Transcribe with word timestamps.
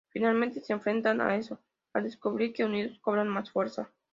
Finalmente 0.09 0.61
se 0.61 0.73
enfrentan 0.73 1.21
a 1.21 1.35
"Eso", 1.35 1.59
al 1.93 2.05
descubrir 2.05 2.53
que 2.53 2.65
unidos 2.65 2.97
cobran 3.01 3.27
más 3.29 3.51
fuerza. 3.51 3.91